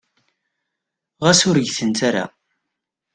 Ɣas 1.23 1.41
ur 1.49 1.57
gtent 1.67 1.99
ara. 2.07 2.25